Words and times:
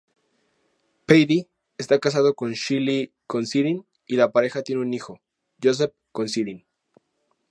Paddy 1.05 1.47
está 1.77 1.99
casado 1.99 2.33
con 2.33 2.53
Shelley 2.53 3.13
Considine, 3.27 3.85
y 4.07 4.15
la 4.15 4.31
pareja 4.31 4.63
tiene 4.63 4.81
un 4.81 4.95
hijo, 4.95 5.21
Joseph 5.61 5.93
Considine. 6.11 6.65